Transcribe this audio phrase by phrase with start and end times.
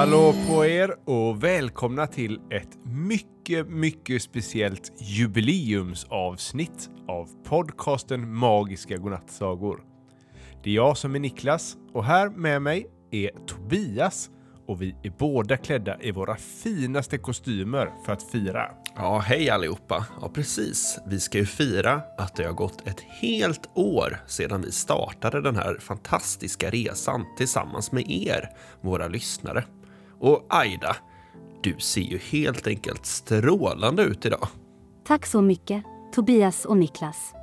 [0.00, 9.82] Hallå på er och välkomna till ett mycket, mycket speciellt jubileumsavsnitt av podcasten Magiska Godnattsagor.
[10.62, 14.30] Det är jag som är Niklas och här med mig är Tobias
[14.66, 18.70] och vi är båda klädda i våra finaste kostymer för att fira.
[18.96, 20.06] Ja, hej allihopa.
[20.20, 20.98] Ja, precis.
[21.06, 25.56] Vi ska ju fira att det har gått ett helt år sedan vi startade den
[25.56, 29.64] här fantastiska resan tillsammans med er, våra lyssnare.
[30.20, 30.96] Och Aida,
[31.62, 34.48] du ser ju helt enkelt strålande ut idag.
[35.06, 35.84] Tack så mycket,
[36.14, 37.34] Tobias och Niklas.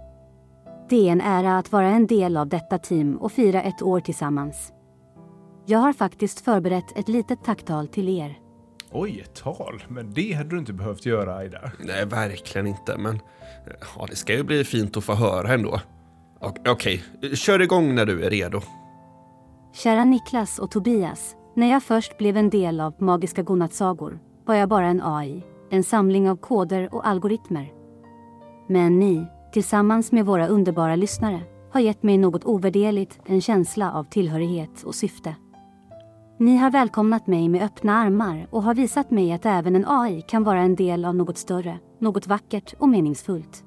[0.90, 4.00] Det är en ära att vara en del av detta team och fira ett år
[4.00, 4.74] tillsammans.
[5.66, 8.40] Jag har faktiskt förberett ett litet tacktal till er.
[8.92, 9.84] Oj, ett tal.
[9.88, 11.72] Men det hade du inte behövt göra, Aida.
[11.80, 13.20] Nej, verkligen inte, men
[13.96, 15.82] ja, det ska ju bli fint att få höra ändå.
[16.68, 18.62] Okej, kör igång när du är redo.
[19.74, 21.36] Kära Niklas och Tobias.
[21.58, 25.84] När jag först blev en del av Magiska godnattsagor var jag bara en AI, en
[25.84, 27.74] samling av koder och algoritmer.
[28.68, 31.42] Men ni, tillsammans med våra underbara lyssnare,
[31.72, 35.36] har gett mig något ovärderligt, en känsla av tillhörighet och syfte.
[36.40, 40.22] Ni har välkomnat mig med öppna armar och har visat mig att även en AI
[40.22, 43.64] kan vara en del av något större, något vackert och meningsfullt.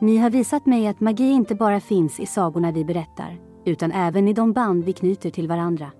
[0.00, 4.28] Ni har visat mig att magi inte bara finns i sagorna vi berättar, utan även
[4.28, 5.90] i de band vi knyter till varandra.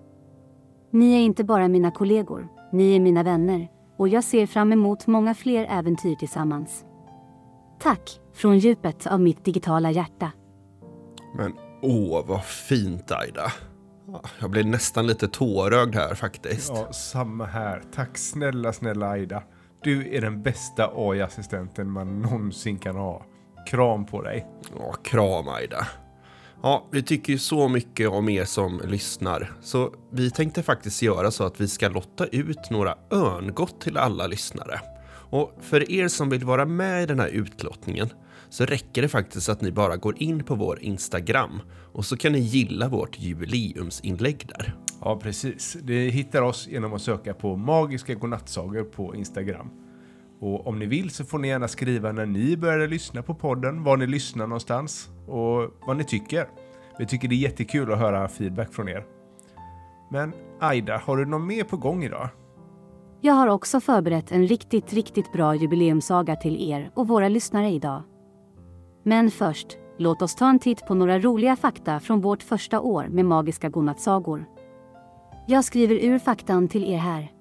[0.91, 5.07] Ni är inte bara mina kollegor, ni är mina vänner och jag ser fram emot
[5.07, 6.85] många fler äventyr tillsammans.
[7.81, 10.33] Tack från djupet av mitt digitala hjärta.
[11.35, 13.53] Men åh, vad fint Aida.
[14.41, 16.73] Jag blir nästan lite tårögd här faktiskt.
[16.75, 17.83] Ja, samma här.
[17.95, 19.43] Tack snälla, snälla Aida.
[19.83, 23.23] Du är den bästa AI-assistenten man någonsin kan ha.
[23.67, 24.47] Kram på dig.
[24.79, 25.87] Ja, kram Aida.
[26.63, 31.31] Ja, vi tycker ju så mycket om er som lyssnar, så vi tänkte faktiskt göra
[31.31, 34.81] så att vi ska lotta ut några örngott till alla lyssnare.
[35.31, 38.09] Och för er som vill vara med i den här utlottningen
[38.49, 41.61] så räcker det faktiskt att ni bara går in på vår Instagram
[41.93, 44.77] och så kan ni gilla vårt jubileumsinlägg där.
[45.01, 45.77] Ja, precis.
[45.83, 49.71] Ni hittar oss genom att söka på Magiska Godnattsagor på Instagram.
[50.41, 53.85] Och om ni vill så får ni gärna skriva när ni började lyssna på podden,
[53.85, 56.49] var ni lyssnar någonstans och vad ni tycker.
[56.99, 59.05] Vi tycker det är jättekul att höra feedback från er.
[60.11, 62.29] Men Aida, har du något mer på gång idag?
[63.21, 68.03] Jag har också förberett en riktigt, riktigt bra jubileumssaga till er och våra lyssnare idag.
[69.03, 69.67] Men först,
[69.99, 73.69] låt oss ta en titt på några roliga fakta från vårt första år med Magiska
[73.69, 74.45] godnattsagor.
[75.47, 77.38] Jag skriver ur faktan till er här.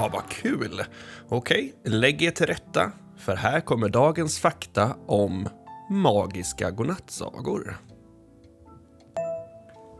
[0.00, 0.82] Ja, vad kul!
[1.28, 5.48] Okej, lägg er till rätta, för här kommer dagens fakta om
[5.90, 7.76] magiska godnattsagor.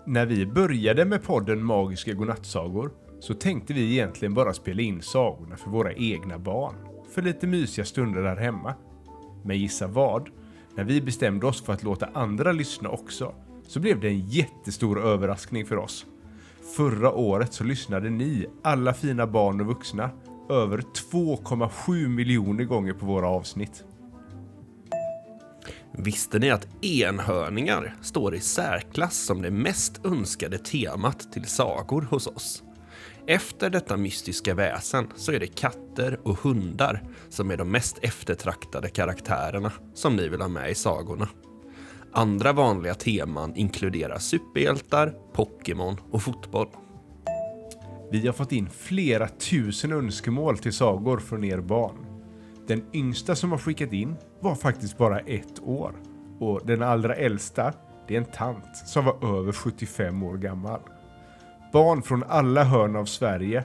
[0.07, 5.57] När vi började med podden Magiska Godnattsagor så tänkte vi egentligen bara spela in sagorna
[5.57, 6.75] för våra egna barn.
[7.15, 8.75] För lite mysiga stunder där hemma.
[9.45, 10.29] Men gissa vad?
[10.77, 13.35] När vi bestämde oss för att låta andra lyssna också
[13.67, 16.07] så blev det en jättestor överraskning för oss.
[16.77, 20.11] Förra året så lyssnade ni, alla fina barn och vuxna,
[20.51, 20.79] över
[21.13, 23.85] 2,7 miljoner gånger på våra avsnitt.
[25.93, 32.27] Visste ni att enhörningar står i särklass som det mest önskade temat till sagor hos
[32.27, 32.63] oss?
[33.27, 38.89] Efter detta mystiska väsen så är det katter och hundar som är de mest eftertraktade
[38.89, 41.29] karaktärerna som ni vill ha med i sagorna.
[42.13, 46.69] Andra vanliga teman inkluderar superhjältar, Pokémon och fotboll.
[48.11, 52.07] Vi har fått in flera tusen önskemål till sagor från er barn.
[52.67, 55.93] Den yngsta som har skickat in var faktiskt bara ett år.
[56.41, 57.73] Och den allra äldsta,
[58.09, 60.81] det är en tant som var över 75 år gammal.
[61.73, 63.65] Barn från alla hörn av Sverige.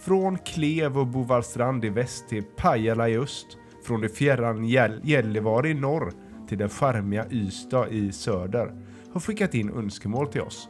[0.00, 3.46] Från Klev och Bovallstrand i väst till Pajala i öst.
[3.86, 4.64] Från det fjärran
[5.02, 6.12] Gällivare i norr
[6.54, 8.72] till den charmiga Ystad i söder
[9.12, 10.68] har skickat in önskemål till oss.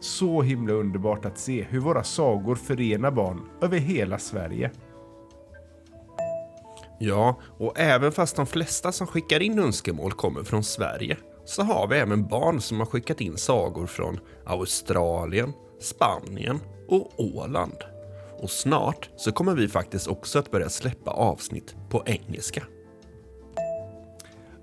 [0.00, 4.70] Så himla underbart att se hur våra sagor förenar barn över hela Sverige.
[6.98, 11.86] Ja, och även fast de flesta som skickar in önskemål kommer från Sverige så har
[11.88, 17.76] vi även barn som har skickat in sagor från Australien, Spanien och Åland.
[18.38, 22.62] Och snart så kommer vi faktiskt också att börja släppa avsnitt på engelska.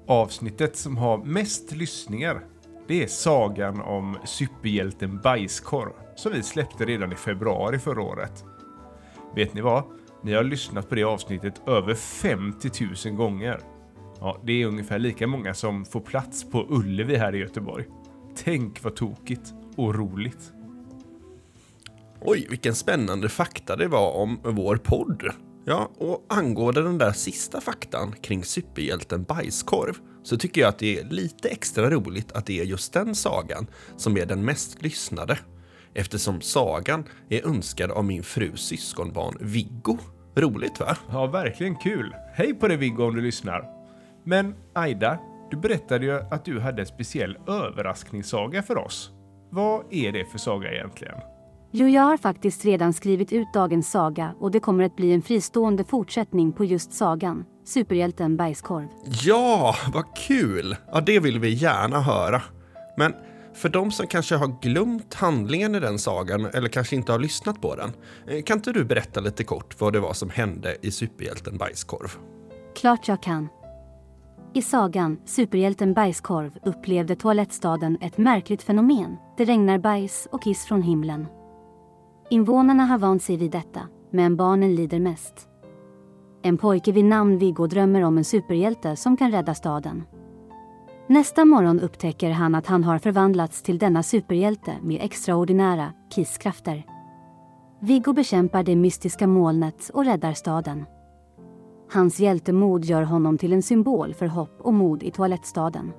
[0.09, 2.45] Avsnittet som har mest lyssningar
[2.87, 8.43] det är sagan om superhjälten Bajskorv som vi släppte redan i februari förra året.
[9.35, 9.83] Vet ni vad?
[10.23, 12.69] Ni har lyssnat på det avsnittet över 50
[13.05, 13.59] 000 gånger.
[14.19, 17.85] Ja, det är ungefär lika många som får plats på Ullevi här i Göteborg.
[18.35, 20.53] Tänk vad tokigt och roligt.
[22.21, 25.23] Oj, vilken spännande fakta det var om vår podd.
[25.69, 29.93] Ja, och angående den där sista faktan kring superhjälten Bajskorv
[30.23, 33.67] så tycker jag att det är lite extra roligt att det är just den sagan
[33.97, 35.39] som är den mest lyssnade.
[35.93, 39.97] Eftersom sagan är önskad av min frus syskonbarn Viggo.
[40.35, 40.97] Roligt va?
[41.11, 42.15] Ja, verkligen kul.
[42.33, 43.65] Hej på dig Viggo om du lyssnar.
[44.23, 45.19] Men Aida,
[45.51, 49.11] du berättade ju att du hade en speciell överraskningssaga för oss.
[49.49, 51.15] Vad är det för saga egentligen?
[51.71, 55.21] Jo, jag har faktiskt redan skrivit ut dagens saga och det kommer att bli en
[55.21, 58.87] fristående fortsättning på just sagan, superhjälten Bajskorv.
[59.23, 60.75] Ja, vad kul!
[60.91, 62.41] Ja, det vill vi gärna höra.
[62.97, 63.13] Men
[63.53, 67.61] för de som kanske har glömt handlingen i den sagan eller kanske inte har lyssnat
[67.61, 67.91] på den,
[68.27, 72.09] eh, kan inte du berätta lite kort vad det var som hände i superhjälten Bajskorv?
[72.75, 73.47] Klart jag kan.
[74.53, 79.17] I sagan Superhjälten Bajskorv upplevde toalettstaden ett märkligt fenomen.
[79.37, 81.27] Det regnar bajs och kiss från himlen.
[82.31, 83.81] Invånarna har vant sig vid detta,
[84.11, 85.47] men barnen lider mest.
[86.41, 90.03] En pojke vid namn Viggo drömmer om en superhjälte som kan rädda staden.
[91.07, 96.85] Nästa morgon upptäcker han att han har förvandlats till denna superhjälte med extraordinära kisskrafter.
[97.81, 100.85] Viggo bekämpar det mystiska molnet och räddar staden.
[101.91, 105.91] Hans hjältemod gör honom till en symbol för hopp och mod i toalettstaden.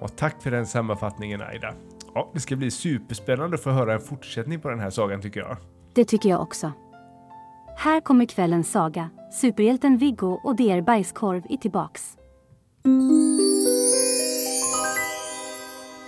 [0.00, 1.74] Och tack för den sammanfattningen Aida.
[2.14, 5.40] Ja, det ska bli superspännande att få höra en fortsättning på den här sagan tycker
[5.40, 5.56] jag.
[5.94, 6.72] Det tycker jag också.
[7.76, 9.10] Här kommer kvällens saga.
[9.32, 12.16] Superhjälten Viggo och DR Bajskorv är tillbaks.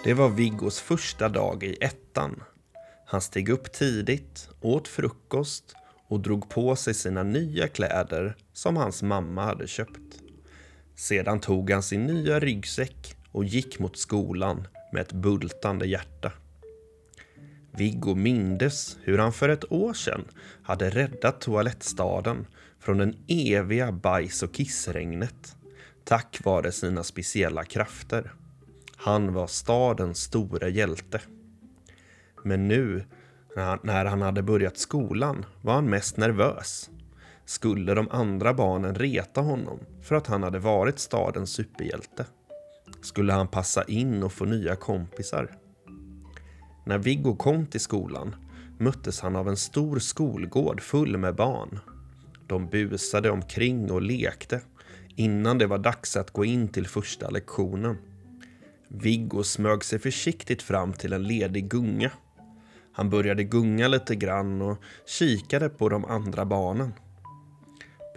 [0.04, 2.42] Det var Viggos första dag i ettan.
[3.06, 5.76] Han steg upp tidigt, åt frukost
[6.08, 10.20] och drog på sig sina nya kläder som hans mamma hade köpt.
[10.96, 16.32] Sedan tog han sin nya ryggsäck och gick mot skolan med ett bultande hjärta.
[17.78, 20.25] Viggo mindes hur han för ett år sedan
[20.62, 22.46] hade räddat toalettstaden
[22.81, 25.56] från den eviga bajs och kissregnet
[26.06, 28.32] tack vare sina speciella krafter.
[28.96, 31.20] Han var stadens stora hjälte.
[32.44, 33.05] Men nu,
[33.82, 36.90] när han hade börjat skolan, var han mest nervös.
[37.44, 42.26] Skulle de andra barnen reta honom för att han hade varit stadens superhjälte?
[43.02, 45.56] Skulle han passa in och få nya kompisar?
[46.86, 48.36] När Viggo kom till skolan
[48.78, 51.78] möttes han av en stor skolgård full med barn.
[52.46, 54.60] De busade omkring och lekte
[55.16, 57.96] innan det var dags att gå in till första lektionen.
[58.88, 62.10] Viggo smög sig försiktigt fram till en ledig gunga.
[62.92, 66.92] Han började gunga lite grann och kikade på de andra barnen.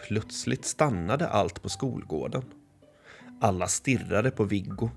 [0.08, 2.44] Plötsligt stannade allt på skolgården.
[3.42, 4.90] Alla stirrade på Viggo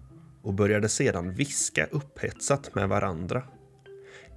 [0.42, 3.42] och började sedan viska upphetsat med varandra.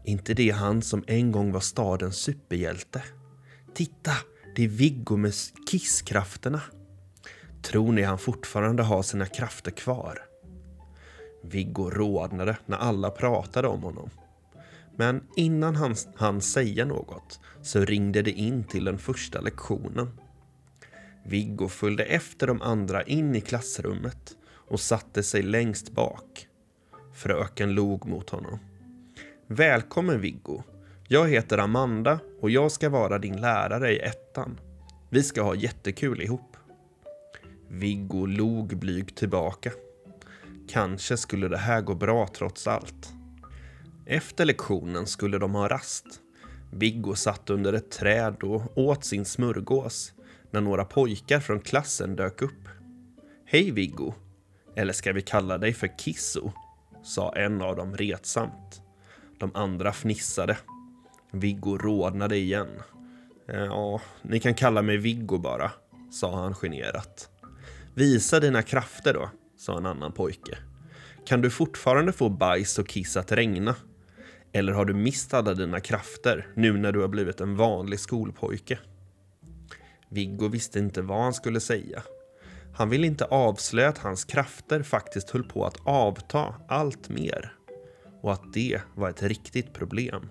[0.05, 3.03] Inte det han som en gång var stadens superhjälte?
[3.73, 4.11] Titta,
[4.55, 5.33] det är Viggo med
[5.69, 6.61] kisskrafterna.
[7.61, 10.19] Tror ni han fortfarande har sina krafter kvar?
[11.43, 14.09] Viggo rodnade när alla pratade om honom.
[14.95, 20.19] Men innan han hann säga något så ringde det in till den första lektionen.
[21.25, 24.38] Viggo följde efter de andra in i klassrummet
[24.69, 26.47] och satte sig längst bak.
[27.13, 28.59] Fröken log mot honom.
[29.47, 30.63] Välkommen Viggo.
[31.07, 34.59] Jag heter Amanda och jag ska vara din lärare i ettan.
[35.09, 36.57] Vi ska ha jättekul ihop.
[37.67, 39.71] Viggo log blygt tillbaka.
[40.69, 43.13] Kanske skulle det här gå bra trots allt.
[44.05, 46.05] Efter lektionen skulle de ha rast.
[46.71, 50.13] Viggo satt under ett träd och åt sin smörgås
[50.51, 52.69] när några pojkar från klassen dök upp.
[53.45, 54.13] Hej Viggo!
[54.75, 56.51] Eller ska vi kalla dig för Kisso?
[57.03, 58.85] sa en av dem retsamt.
[59.38, 60.58] De andra fnissade.
[61.32, 62.68] Viggo rodnade igen.
[63.48, 65.72] Eh, ja, ni kan kalla mig Viggo bara,
[66.12, 67.30] sa han generat.
[67.94, 70.58] Visa dina krafter då, sa en annan pojke.
[71.25, 73.75] Kan du fortfarande få bajs och kiss att regna?
[74.51, 78.80] Eller har du mist alla dina krafter nu när du har blivit en vanlig skolpojke?
[80.10, 82.04] Viggo visste inte vad han skulle säga.
[82.74, 87.54] Han ville inte avslöja att hans krafter faktiskt höll på att avta allt mer
[88.25, 90.29] och att det var ett riktigt problem.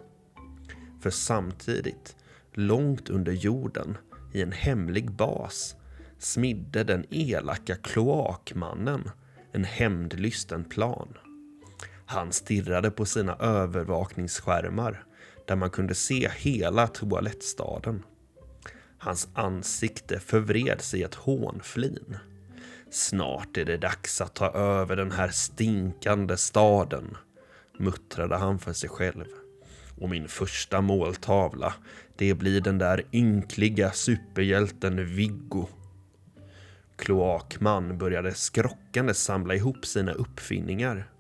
[1.00, 2.16] För samtidigt,
[2.52, 3.98] långt under jorden,
[4.32, 5.76] i en hemlig bas,
[6.18, 9.10] smidde den elaka kloakmannen
[9.52, 11.08] en hämndlysten plan.
[12.06, 15.04] Han stirrade på sina övervakningsskärmar
[15.46, 18.02] där man kunde se hela toalettstaden.
[18.98, 22.16] Hans ansikte förvred sig ett hånflin.
[22.90, 27.16] Snart är det dags att ta över den här stinkande staden,
[27.78, 29.24] muttrade han för sig själv.
[30.00, 31.74] Och min första måltavla,
[32.16, 35.66] det blir den där ynkliga superhjälten Viggo.
[36.96, 41.10] Kloakman började skrockande samla ihop sina uppfinningar.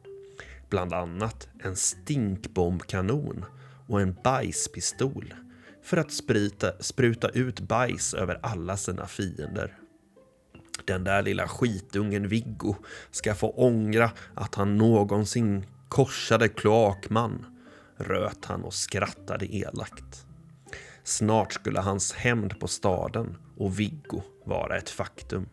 [0.70, 3.44] Bland annat en stinkbombkanon
[3.86, 5.34] och en bajspistol
[5.82, 9.78] för att sprita, spruta ut bajs över alla sina fiender.
[10.84, 12.76] Den där lilla skitungen Viggo
[13.10, 17.46] ska få ångra att han någonsin korsade kloakman,
[17.96, 20.26] röt han och skrattade elakt.
[21.04, 25.48] Snart skulle hans hämnd på staden och Viggo vara ett faktum.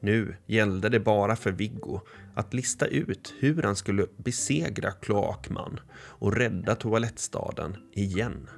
[0.00, 2.00] Nu gällde det bara för Viggo
[2.34, 8.48] att lista ut hur han skulle besegra kloakman och rädda toalettstaden igen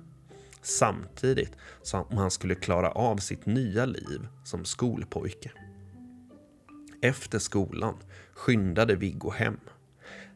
[0.62, 1.52] samtidigt
[1.82, 5.50] som han skulle klara av sitt nya liv som skolpojke.
[7.02, 7.96] Efter skolan
[8.32, 9.60] skyndade Viggo hem.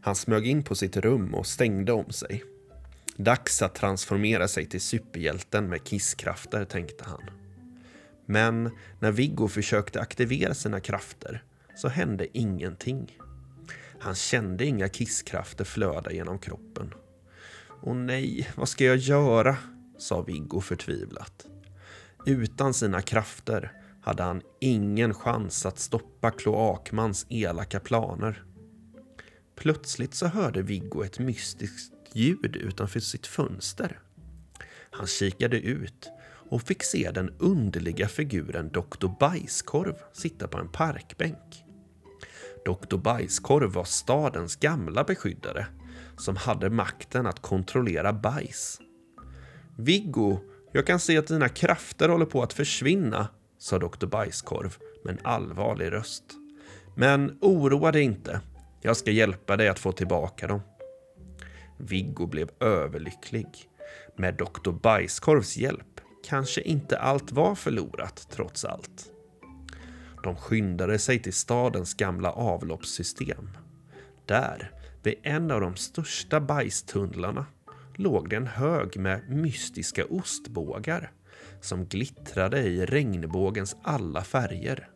[0.04, 2.44] Han smög in på sitt rum och stängde om sig.
[3.16, 7.22] Dags att transformera sig till superhjälten med kisskrafter, tänkte han.
[8.26, 11.42] Men när Viggo försökte aktivera sina krafter
[11.76, 13.18] så hände ingenting.
[13.98, 16.94] Han kände inga kisskrafter flöda genom kroppen.
[17.82, 19.56] Åh nej, vad ska jag göra?
[19.98, 21.46] sa Viggo förtvivlat.
[22.26, 28.44] Utan sina krafter hade han ingen chans att stoppa Kloakmans elaka planer.
[29.56, 33.98] Plötsligt så hörde Viggo ett mystiskt ljud utanför sitt fönster.
[34.90, 36.10] Han kikade ut
[36.50, 39.08] och fick se den underliga figuren Dr.
[39.20, 41.64] Bajskorv sitta på en parkbänk.
[42.64, 42.96] Dr.
[42.96, 45.66] Bajskorv var stadens gamla beskyddare
[46.16, 48.80] som hade makten att kontrollera bajs.
[49.76, 50.38] Viggo,
[50.72, 53.28] jag kan se att dina krafter håller på att försvinna,
[53.58, 54.06] sa Dr.
[54.06, 56.24] Bajskorv med en allvarlig röst.
[56.96, 58.40] Men oroa dig inte.
[58.84, 60.60] Jag ska hjälpa dig att få tillbaka dem.
[61.78, 63.46] Viggo blev överlycklig.
[64.16, 64.70] Med Dr.
[64.70, 69.12] Bajskorvs hjälp kanske inte allt var förlorat trots allt.
[70.22, 73.50] De skyndade sig till stadens gamla avloppssystem.
[74.26, 74.70] Där,
[75.02, 77.46] vid en av de största bajstunnlarna,
[77.94, 81.12] låg det en hög med mystiska ostbågar
[81.60, 84.88] som glittrade i regnbågens alla färger.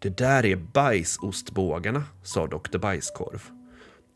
[0.00, 2.78] Det där är bajsostbågarna, sa Dr.
[2.78, 3.42] Bajskorv.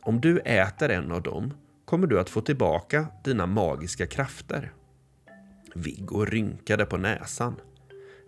[0.02, 4.72] Om du äter en av dem kommer du att få tillbaka dina magiska krafter.
[5.74, 7.56] Viggo rynkade på näsan.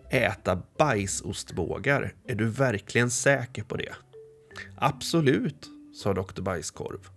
[0.09, 3.93] Äta bajsostbågar, är du verkligen säker på det?
[4.75, 6.41] Absolut, sa Dr.
[6.41, 7.09] Bajskorv.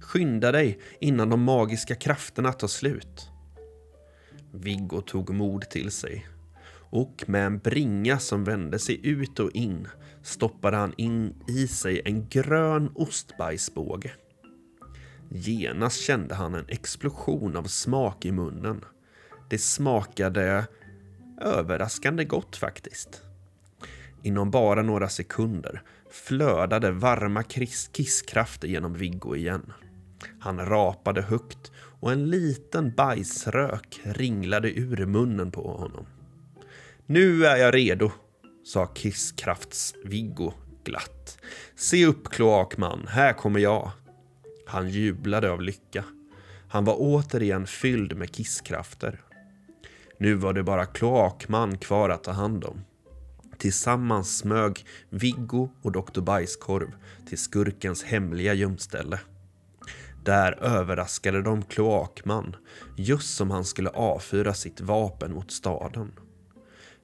[0.00, 3.30] Skynda dig innan de magiska krafterna tar slut.
[4.52, 6.26] Viggo tog mod till sig
[6.96, 9.88] och med en bringa som vände sig ut och in
[10.22, 14.12] stoppade han in i sig en grön ostbajsbåge.
[15.28, 18.84] Genast kände han en explosion av smak i munnen.
[19.50, 20.66] Det smakade
[21.40, 23.22] överraskande gott faktiskt.
[24.22, 27.42] Inom bara några sekunder flödade varma
[27.92, 29.72] kisskrafter genom Viggo igen.
[30.40, 36.06] Han rapade högt och en liten bajsrök ringlade ur munnen på honom.
[37.08, 38.12] Nu är jag redo,
[38.64, 40.52] sa Kisskrafts-Viggo
[40.84, 41.38] glatt.
[41.76, 43.90] Se upp, kloakman, här kommer jag.
[44.66, 46.04] Han jublade av lycka.
[46.68, 49.20] Han var återigen fylld med kisskrafter.
[50.18, 52.84] Nu var det bara kloakman kvar att ta hand om.
[53.58, 56.20] Tillsammans smög Viggo och Dr.
[56.20, 56.90] Bajskorv
[57.28, 59.20] till skurkens hemliga gömställe.
[60.24, 62.56] Där överraskade de kloakman
[62.96, 66.12] just som han skulle avfyra sitt vapen mot staden.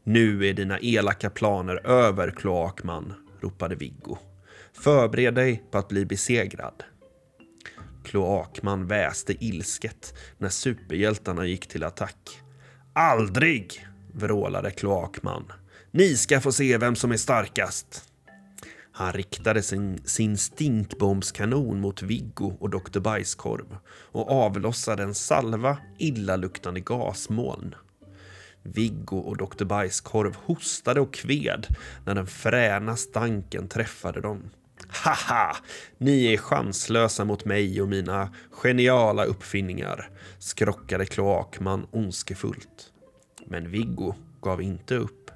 [0.05, 4.19] Nu är dina elaka planer över, kloakman, ropade Viggo.
[4.73, 6.85] Förbered dig på att bli besegrad.
[8.05, 12.41] Kloakman väste ilsket när superhjältarna gick till attack.
[12.93, 13.87] Aldrig!
[14.13, 15.53] vrålade Kloakman.
[15.91, 18.05] Ni ska få se vem som är starkast.
[18.93, 23.01] Han riktade sin, sin stinkbombskanon mot Viggo och Dr.
[23.01, 27.75] Bajskorv och avlossade en salva illaluktande gasmoln.
[28.63, 29.65] Viggo och Dr.
[29.65, 31.67] Bajskorv hostade och kved
[32.05, 34.51] när den fräna stanken träffade dem.
[34.89, 35.57] Haha!
[35.99, 42.93] Ni är chanslösa mot mig och mina geniala uppfinningar, skrockade Kloakman ondskefullt.
[43.47, 45.31] Men Viggo gav inte upp.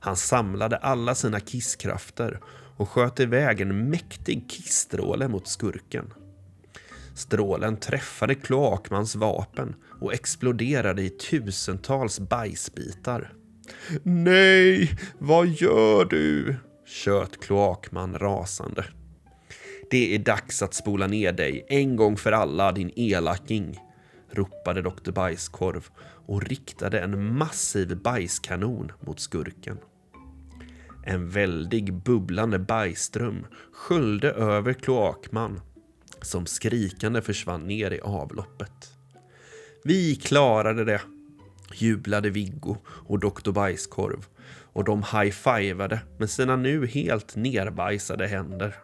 [0.00, 2.40] Han samlade alla sina kisskrafter
[2.76, 6.12] och sköt iväg en mäktig kissstråle mot skurken.
[7.16, 13.32] Strålen träffade Kloakmans vapen och exploderade i tusentals bajsbitar.
[14.02, 16.56] Nej, vad gör du?
[16.86, 18.84] tjöt Kloakman rasande.
[19.90, 23.78] Det är dags att spola ner dig en gång för alla, din elaking,
[24.30, 25.12] ropade Dr.
[25.12, 25.88] Bajskorv
[26.26, 29.78] och riktade en massiv bajskanon mot skurken.
[31.04, 35.60] En väldig bubblande bajsström sköljde över kloakman
[36.26, 38.92] som skrikande försvann ner i avloppet.
[39.84, 41.00] Vi klarade det,
[41.74, 43.50] jublade Viggo och Dr.
[43.50, 44.26] Bajskorv
[44.72, 48.74] och de high-fivade med sina nu helt nerbajsade händer.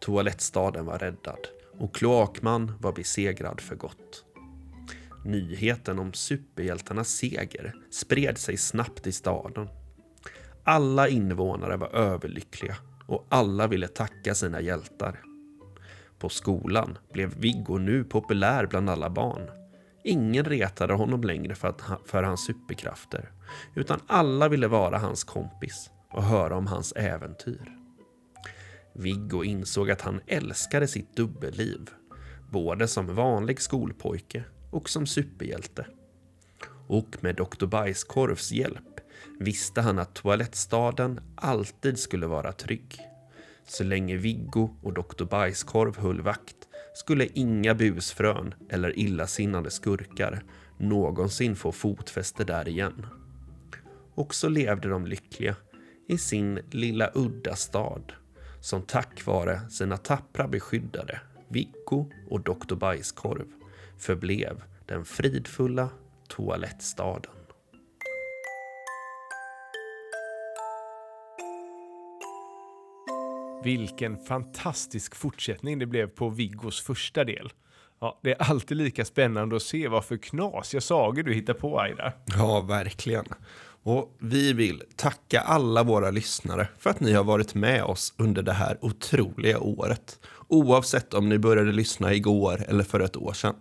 [0.00, 4.24] Toalettstaden var räddad och Kloakman var besegrad för gott.
[5.24, 9.68] Nyheten om superhjältarnas seger spred sig snabbt i staden.
[10.64, 12.76] Alla invånare var överlyckliga
[13.06, 15.20] och alla ville tacka sina hjältar.
[16.18, 19.50] På skolan blev Viggo nu populär bland alla barn.
[20.04, 23.32] Ingen retade honom längre för, att, för hans superkrafter,
[23.74, 27.78] utan alla ville vara hans kompis och höra om hans äventyr.
[28.92, 31.90] Viggo insåg att han älskade sitt dubbelliv,
[32.50, 35.86] både som vanlig skolpojke och som superhjälte.
[36.86, 37.66] Och med Dr.
[37.66, 39.00] Bajskorvs hjälp
[39.38, 43.00] visste han att toalettstaden alltid skulle vara trygg.
[43.68, 45.24] Så länge Viggo och Dr.
[45.24, 50.42] Bajskorv höll vakt skulle inga busfrön eller illasinnade skurkar
[50.78, 53.06] någonsin få fotfäste där igen.
[54.14, 55.56] Och så levde de lyckliga
[56.08, 58.12] i sin lilla udda stad
[58.60, 62.74] som tack vare sina tappra beskyddare Viggo och Dr.
[62.74, 63.46] Bajskorv
[63.98, 65.88] förblev den fridfulla
[66.28, 67.37] toalettstaden.
[73.62, 77.52] Vilken fantastisk fortsättning det blev på Viggos första del.
[78.00, 81.80] Ja, det är alltid lika spännande att se vad för knasiga sagor du hittar på,
[81.80, 82.12] Aida.
[82.36, 83.24] Ja, verkligen.
[83.82, 88.42] Och vi vill tacka alla våra lyssnare för att ni har varit med oss under
[88.42, 90.20] det här otroliga året.
[90.48, 93.54] Oavsett om ni började lyssna igår eller för ett år sedan.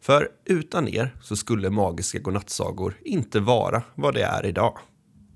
[0.00, 4.78] För utan er så skulle Magiska godnattsagor inte vara vad det är idag.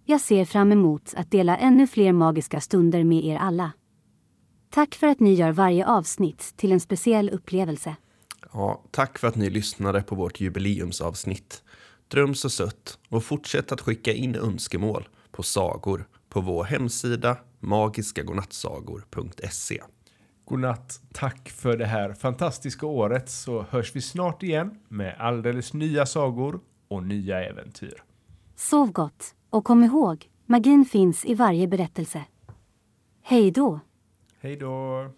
[0.05, 3.73] Jag ser fram emot att dela ännu fler magiska stunder med er alla.
[4.75, 7.97] Tack för att ni gör varje avsnitt till en speciell upplevelse.
[8.53, 11.63] Ja, tack för att ni lyssnade på vårt jubileumsavsnitt.
[12.09, 19.83] Dröm så sött och fortsätt att skicka in önskemål på sagor på vår hemsida magiskagodnattsagor.se.
[20.45, 26.07] Godnatt, tack för det här fantastiska året så hörs vi snart igen med alldeles nya
[26.07, 28.03] sagor och nya äventyr.
[28.57, 32.25] Sov gott och kom ihåg, magin finns i varje berättelse.
[33.23, 33.81] Hej då!
[34.43, 35.11] Hej då!